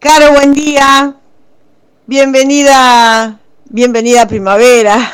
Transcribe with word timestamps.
Caro, 0.00 0.32
buen 0.32 0.54
día. 0.54 1.14
Bienvenida, 2.06 3.38
bienvenida 3.66 4.22
a 4.22 4.26
primavera. 4.26 5.12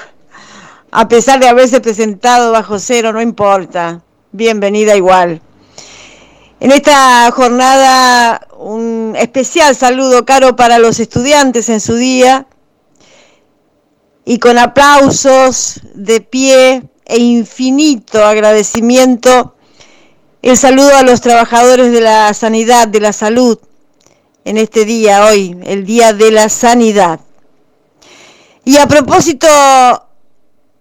A 0.93 1.09
pesar 1.09 1.41
de 1.41 1.49
haberse 1.49 1.81
presentado 1.81 2.53
bajo 2.53 2.79
cero, 2.79 3.13
no 3.13 3.21
importa. 3.21 4.05
Bienvenida 4.31 4.95
igual. 4.95 5.43
En 6.61 6.71
esta 6.71 7.29
jornada, 7.33 8.47
un 8.57 9.17
especial 9.19 9.75
saludo, 9.75 10.25
Caro, 10.25 10.55
para 10.55 10.79
los 10.79 11.01
estudiantes 11.01 11.69
en 11.69 11.81
su 11.81 11.97
día. 11.97 12.47
Y 14.25 14.39
con 14.39 14.57
aplausos 14.57 15.81
de 15.95 16.21
pie 16.21 16.85
e 17.07 17.19
infinito 17.19 18.25
agradecimiento, 18.25 19.57
el 20.43 20.57
saludo 20.57 20.97
a 20.97 21.03
los 21.03 21.21
trabajadores 21.21 21.91
de 21.91 22.03
la 22.03 22.33
sanidad, 22.35 22.87
de 22.87 23.01
la 23.01 23.13
salud, 23.13 23.59
en 24.47 24.59
este 24.59 24.85
día, 24.85 25.27
hoy, 25.27 25.59
el 25.65 25.85
Día 25.85 26.13
de 26.13 26.31
la 26.31 26.49
Sanidad. 26.49 27.19
Y 28.65 28.77
a 28.77 28.87
propósito 28.87 29.49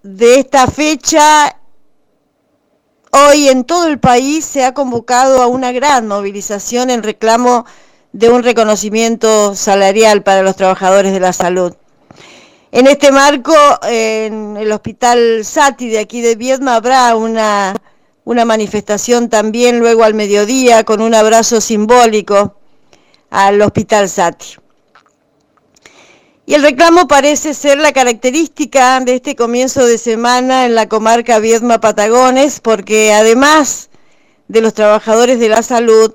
de 0.03 0.35
esta 0.35 0.67
fecha, 0.67 1.57
hoy 3.11 3.49
en 3.49 3.63
todo 3.63 3.87
el 3.87 3.97
país 3.97 4.45
se 4.45 4.63
ha 4.63 4.75
convocado 4.75 5.41
a 5.41 5.47
una 5.47 5.71
gran 5.71 6.07
movilización 6.07 6.91
en 6.91 7.01
reclamo 7.01 7.65
de 8.13 8.29
un 8.29 8.43
reconocimiento 8.43 9.55
salarial 9.55 10.21
para 10.21 10.43
los 10.43 10.55
trabajadores 10.55 11.11
de 11.11 11.19
la 11.19 11.33
salud. 11.33 11.73
En 12.71 12.85
este 12.85 13.11
marco, 13.11 13.55
en 13.81 14.57
el 14.57 14.71
Hospital 14.71 15.43
Sati 15.43 15.89
de 15.89 15.97
aquí 15.97 16.21
de 16.21 16.35
Viedma 16.35 16.75
habrá 16.75 17.15
una, 17.15 17.75
una 18.25 18.45
manifestación 18.45 19.27
también 19.27 19.79
luego 19.79 20.03
al 20.03 20.13
mediodía 20.13 20.83
con 20.83 21.01
un 21.01 21.15
abrazo 21.15 21.61
simbólico 21.61 22.57
al 23.35 23.61
Hospital 23.61 24.07
Sati. 24.07 24.55
Y 26.45 26.53
el 26.53 26.61
reclamo 26.61 27.07
parece 27.07 27.53
ser 27.53 27.79
la 27.79 27.91
característica 27.91 29.01
de 29.01 29.15
este 29.15 29.35
comienzo 29.35 29.85
de 29.85 29.97
semana 29.97 30.65
en 30.65 30.73
la 30.73 30.87
comarca 30.87 31.39
Viedma 31.39 31.81
Patagones, 31.81 32.61
porque 32.61 33.11
además 33.11 33.89
de 34.47 34.61
los 34.61 34.73
trabajadores 34.73 35.39
de 35.39 35.49
la 35.49 35.63
salud, 35.63 36.13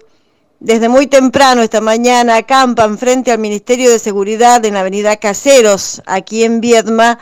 desde 0.61 0.89
muy 0.89 1.09
temprano 1.09 1.63
esta 1.63 1.83
mañana 1.83 2.37
acampan 2.37 2.97
frente 2.97 3.33
al 3.33 3.39
Ministerio 3.39 3.91
de 3.91 3.99
Seguridad 3.99 4.65
en 4.65 4.75
la 4.75 4.81
avenida 4.81 5.17
Caseros, 5.17 6.01
aquí 6.07 6.45
en 6.45 6.63
Viedma, 6.63 7.19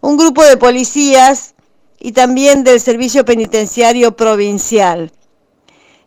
un 0.00 0.16
grupo 0.16 0.42
de 0.44 0.56
policías 0.56 1.54
y 1.98 2.12
también 2.12 2.64
del 2.64 2.80
Servicio 2.80 3.26
Penitenciario 3.26 4.16
Provincial. 4.16 5.12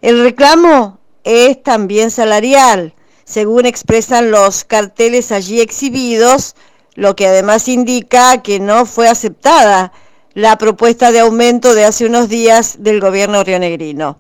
El 0.02 0.24
reclamo 0.24 1.00
es 1.24 1.62
también 1.62 2.10
salarial 2.10 2.96
según 3.26 3.66
expresan 3.66 4.32
los 4.32 4.64
carteles 4.64 5.32
allí 5.32 5.60
exhibidos, 5.60 6.56
lo 6.94 7.16
que 7.16 7.28
además 7.28 7.68
indica 7.68 8.42
que 8.42 8.60
no 8.60 8.86
fue 8.86 9.10
aceptada 9.10 9.92
la 10.34 10.58
propuesta 10.58 11.12
de 11.12 11.20
aumento 11.20 11.74
de 11.74 11.86
hace 11.86 12.06
unos 12.06 12.30
días 12.30 12.76
del 12.80 13.02
gobierno 13.02 13.44
rionegrino. 13.44 14.20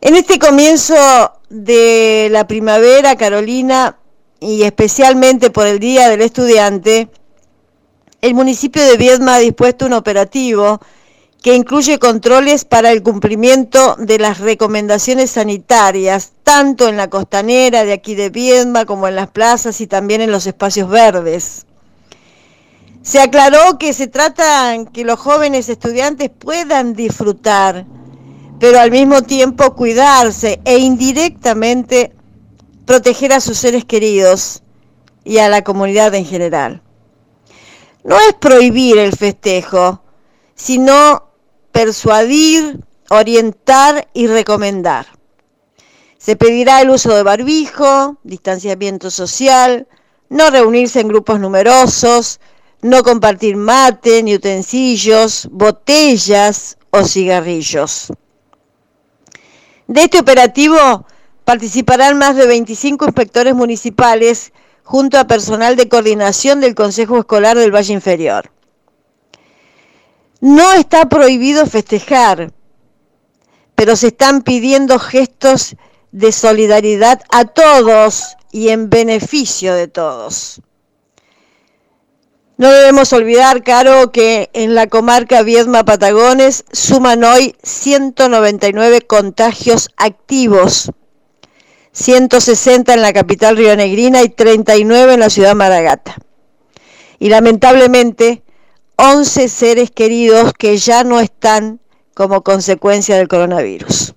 En 0.00 0.14
este 0.14 0.38
comienzo 0.38 0.94
de 1.48 2.28
la 2.30 2.46
primavera, 2.46 3.16
Carolina, 3.16 3.98
y 4.40 4.62
especialmente 4.62 5.50
por 5.50 5.66
el 5.66 5.78
Día 5.78 6.08
del 6.08 6.22
Estudiante, 6.22 7.08
el 8.20 8.34
municipio 8.34 8.84
de 8.84 8.96
Viedma 8.96 9.36
ha 9.36 9.38
dispuesto 9.38 9.86
un 9.86 9.92
operativo 9.92 10.80
que 11.42 11.54
incluye 11.54 11.98
controles 11.98 12.64
para 12.64 12.90
el 12.90 13.02
cumplimiento 13.02 13.94
de 13.96 14.18
las 14.18 14.40
recomendaciones 14.40 15.30
sanitarias, 15.30 16.32
tanto 16.42 16.88
en 16.88 16.96
la 16.96 17.08
costanera 17.08 17.84
de 17.84 17.92
aquí 17.92 18.14
de 18.14 18.30
Viedma 18.30 18.84
como 18.84 19.06
en 19.06 19.14
las 19.14 19.28
plazas 19.28 19.80
y 19.80 19.86
también 19.86 20.20
en 20.20 20.32
los 20.32 20.46
espacios 20.46 20.88
verdes. 20.88 21.66
Se 23.02 23.20
aclaró 23.20 23.78
que 23.78 23.92
se 23.92 24.08
trata 24.08 24.76
que 24.92 25.04
los 25.04 25.18
jóvenes 25.18 25.68
estudiantes 25.68 26.28
puedan 26.30 26.94
disfrutar, 26.94 27.86
pero 28.58 28.80
al 28.80 28.90
mismo 28.90 29.22
tiempo 29.22 29.74
cuidarse 29.74 30.60
e 30.64 30.78
indirectamente 30.78 32.12
proteger 32.84 33.32
a 33.32 33.40
sus 33.40 33.58
seres 33.58 33.84
queridos 33.84 34.62
y 35.24 35.38
a 35.38 35.48
la 35.48 35.62
comunidad 35.62 36.14
en 36.14 36.24
general. 36.24 36.82
No 38.02 38.16
es 38.18 38.34
prohibir 38.34 38.98
el 38.98 39.14
festejo, 39.14 40.02
sino 40.54 41.27
persuadir, 41.78 42.80
orientar 43.08 44.08
y 44.12 44.26
recomendar. 44.26 45.06
Se 46.18 46.34
pedirá 46.34 46.80
el 46.80 46.90
uso 46.90 47.14
de 47.14 47.22
barbijo, 47.22 48.16
distanciamiento 48.24 49.12
social, 49.12 49.86
no 50.28 50.50
reunirse 50.50 50.98
en 50.98 51.06
grupos 51.06 51.38
numerosos, 51.38 52.40
no 52.82 53.04
compartir 53.04 53.54
mate 53.54 54.24
ni 54.24 54.34
utensilios, 54.34 55.46
botellas 55.52 56.78
o 56.90 57.04
cigarrillos. 57.04 58.12
De 59.86 60.02
este 60.02 60.18
operativo 60.18 61.06
participarán 61.44 62.18
más 62.18 62.34
de 62.34 62.48
25 62.48 63.04
inspectores 63.04 63.54
municipales 63.54 64.52
junto 64.82 65.16
a 65.16 65.28
personal 65.28 65.76
de 65.76 65.88
coordinación 65.88 66.60
del 66.60 66.74
Consejo 66.74 67.20
Escolar 67.20 67.56
del 67.56 67.72
Valle 67.72 67.92
Inferior. 67.94 68.50
No 70.40 70.72
está 70.74 71.08
prohibido 71.08 71.66
festejar, 71.66 72.52
pero 73.74 73.96
se 73.96 74.08
están 74.08 74.42
pidiendo 74.42 74.98
gestos 74.98 75.76
de 76.12 76.32
solidaridad 76.32 77.22
a 77.30 77.44
todos 77.44 78.36
y 78.52 78.68
en 78.68 78.88
beneficio 78.88 79.74
de 79.74 79.88
todos. 79.88 80.60
No 82.56 82.72
debemos 82.72 83.12
olvidar, 83.12 83.62
Caro, 83.62 84.10
que 84.10 84.50
en 84.52 84.74
la 84.74 84.88
comarca 84.88 85.42
Viedma 85.42 85.84
Patagones 85.84 86.64
suman 86.72 87.22
hoy 87.22 87.54
199 87.62 89.02
contagios 89.02 89.90
activos, 89.96 90.90
160 91.92 92.94
en 92.94 93.02
la 93.02 93.12
capital 93.12 93.56
rionegrina 93.56 94.22
y 94.22 94.28
39 94.28 95.14
en 95.14 95.20
la 95.20 95.30
ciudad 95.30 95.54
Maragata. 95.54 96.16
Y 97.20 97.28
lamentablemente 97.28 98.42
11 99.00 99.48
seres 99.48 99.92
queridos 99.92 100.52
que 100.58 100.76
ya 100.76 101.04
no 101.04 101.20
están 101.20 101.78
como 102.14 102.42
consecuencia 102.42 103.16
del 103.16 103.28
coronavirus. 103.28 104.12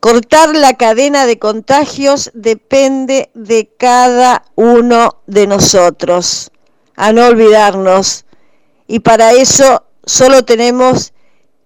Cortar 0.00 0.56
la 0.56 0.78
cadena 0.78 1.26
de 1.26 1.38
contagios 1.38 2.30
depende 2.32 3.30
de 3.34 3.68
cada 3.76 4.44
uno 4.54 5.22
de 5.26 5.46
nosotros, 5.46 6.52
a 6.96 7.12
no 7.12 7.26
olvidarnos. 7.26 8.24
Y 8.86 9.00
para 9.00 9.32
eso 9.32 9.84
solo 10.06 10.46
tenemos 10.46 11.12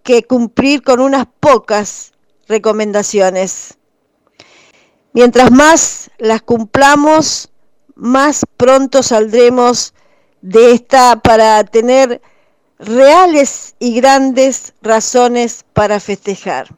que 0.03 0.25
cumplir 0.25 0.83
con 0.83 0.99
unas 0.99 1.27
pocas 1.39 2.11
recomendaciones. 2.49 3.79
Mientras 5.13 5.53
más 5.53 6.11
las 6.19 6.43
cumplamos, 6.43 7.51
más 7.95 8.45
pronto 8.57 9.05
saldremos 9.05 9.95
de 10.43 10.73
esta 10.73 11.17
para 11.21 11.65
tener 11.65 12.21
reales 12.79 13.75
y 13.79 13.95
grandes 13.95 14.75
razones 14.83 15.65
para 15.73 16.01
festejar. 16.01 16.69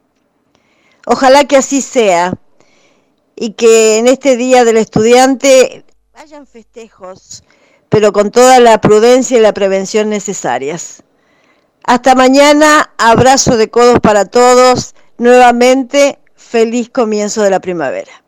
Ojalá 1.06 1.44
que 1.44 1.56
así 1.56 1.82
sea 1.82 2.34
y 3.36 3.52
que 3.52 3.98
en 3.98 4.06
este 4.06 4.36
Día 4.36 4.64
del 4.64 4.76
Estudiante 4.76 5.84
hayan 6.14 6.46
festejos, 6.46 7.42
pero 7.88 8.12
con 8.12 8.30
toda 8.30 8.60
la 8.60 8.80
prudencia 8.80 9.38
y 9.38 9.40
la 9.40 9.54
prevención 9.54 10.10
necesarias. 10.10 11.02
Hasta 11.84 12.14
mañana, 12.14 12.92
abrazo 12.98 13.56
de 13.56 13.70
codos 13.70 14.00
para 14.00 14.26
todos, 14.26 14.94
nuevamente 15.16 16.18
feliz 16.36 16.90
comienzo 16.90 17.42
de 17.42 17.50
la 17.50 17.60
primavera. 17.60 18.22